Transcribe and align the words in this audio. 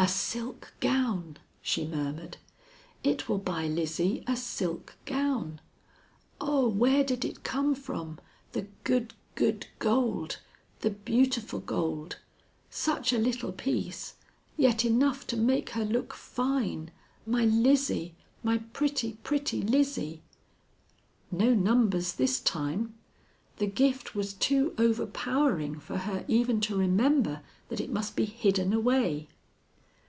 "A 0.00 0.06
silk 0.06 0.74
gown," 0.78 1.38
she 1.60 1.84
murmured. 1.84 2.36
"It 3.02 3.28
will 3.28 3.38
buy 3.38 3.66
Lizzie 3.66 4.22
a 4.28 4.36
silk 4.36 4.94
gown. 5.06 5.60
Oh! 6.40 6.68
where 6.68 7.02
did 7.02 7.24
it 7.24 7.42
come 7.42 7.74
from, 7.74 8.20
the 8.52 8.68
good, 8.84 9.14
good 9.34 9.66
gold, 9.80 10.38
the 10.82 10.90
beautiful 10.90 11.58
gold; 11.58 12.18
such 12.70 13.12
a 13.12 13.18
little 13.18 13.50
piece, 13.50 14.14
yet 14.56 14.84
enough 14.84 15.26
to 15.26 15.36
make 15.36 15.70
her 15.70 15.84
look 15.84 16.14
fine, 16.14 16.92
my 17.26 17.44
Lizzie, 17.44 18.14
my 18.44 18.58
pretty, 18.72 19.14
pretty 19.24 19.60
Lizzie?" 19.62 20.22
No 21.32 21.54
numbers 21.54 22.12
this 22.12 22.38
time. 22.38 22.94
The 23.56 23.66
gift 23.66 24.14
was 24.14 24.32
too 24.32 24.76
overpowering 24.78 25.80
for 25.80 25.96
her 25.98 26.24
even 26.28 26.60
to 26.60 26.76
remember 26.78 27.42
that 27.68 27.80
it 27.80 27.90
must 27.90 28.14
be 28.14 28.26
hidden 28.26 28.72
away. 28.72 29.26